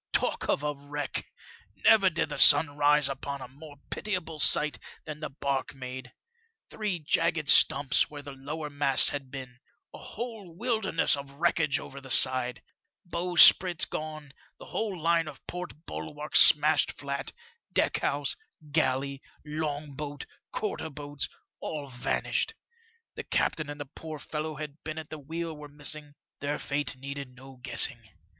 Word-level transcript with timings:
Talk 0.13 0.49
of 0.49 0.63
a 0.63 0.73
wreck! 0.73 1.27
Never 1.75 2.09
did 2.09 2.29
the 2.29 2.39
sun 2.39 2.75
rise 2.75 3.07
upon 3.07 3.39
a 3.39 3.47
more 3.47 3.75
pitiable 3.91 4.39
sight 4.39 4.79
than 5.05 5.19
the 5.19 5.29
barque 5.29 5.75
made; 5.75 6.11
three 6.71 6.97
jagged 6.97 7.47
stumps 7.47 8.09
where 8.09 8.23
the 8.23 8.31
lower 8.31 8.71
masts 8.71 9.09
had 9.09 9.29
been; 9.29 9.59
a 9.93 9.99
whole 9.99 10.55
wilderness 10.57 11.15
of 11.15 11.29
wreckage 11.33 11.77
over 11.79 12.01
the 12.01 12.09
side; 12.09 12.63
bowsprit 13.05 13.85
gone, 13.91 14.33
the 14.57 14.65
whole 14.65 14.99
line 14.99 15.27
of 15.27 15.45
port 15.45 15.85
bulwarks 15.85 16.39
smashed 16.41 16.93
flat, 16.93 17.31
deck 17.71 17.99
house, 17.99 18.35
galley, 18.71 19.21
long 19.45 19.93
boat, 19.95 20.25
quarter 20.51 20.89
boats— 20.89 21.29
all 21.61 21.87
vanished. 21.87 22.55
The 23.13 23.23
captain 23.23 23.69
and 23.69 23.79
the 23.79 23.85
poor 23.85 24.17
fellow 24.17 24.53
who 24.55 24.61
had 24.63 24.83
been 24.83 24.97
at 24.97 25.11
the 25.11 25.19
wheel 25.19 25.55
were 25.55 25.69
missing, 25.69 26.15
their 26.39 26.57
fate 26.57 26.95
needed 26.95 27.35
no 27.35 27.59
guessing. 27.61 27.99